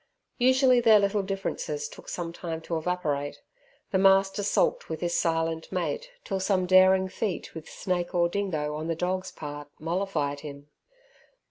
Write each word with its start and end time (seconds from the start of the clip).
Usually 0.39 0.81
their 0.81 0.97
little 0.99 1.21
differences 1.21 1.87
took 1.87 2.09
some 2.09 2.33
time 2.33 2.59
to 2.61 2.75
evaporate; 2.75 3.39
the 3.91 3.99
master 3.99 4.41
sulked 4.41 4.89
with 4.89 4.99
his 5.01 5.15
silent 5.15 5.71
mate 5.71 6.09
till 6.23 6.39
some 6.39 6.65
daring 6.65 7.07
feat 7.07 7.53
with 7.53 7.69
snake 7.69 8.15
or 8.15 8.27
dingo 8.27 8.73
on 8.73 8.87
the 8.87 8.95
dog's 8.95 9.31
part 9.31 9.67
mollified 9.79 10.39
him. 10.39 10.69